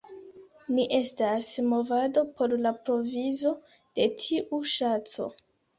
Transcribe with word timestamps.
Ni 0.77 0.85
estas 0.99 1.51
movado 1.73 2.25
por 2.41 2.59
la 2.65 2.73
provizo 2.89 3.55
de 4.01 4.13
tiu 4.25 4.65
ŝanco. 4.75 5.35